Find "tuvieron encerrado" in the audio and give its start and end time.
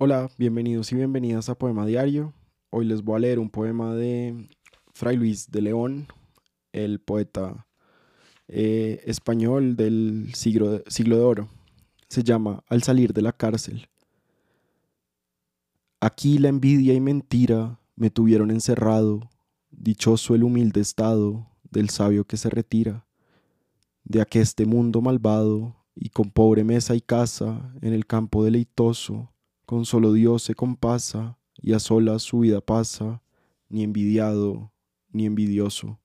18.10-19.28